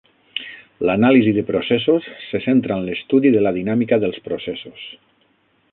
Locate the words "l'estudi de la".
2.89-3.53